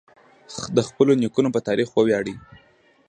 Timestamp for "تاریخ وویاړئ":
1.67-2.35